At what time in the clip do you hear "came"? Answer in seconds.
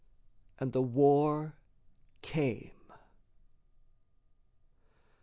2.23-2.71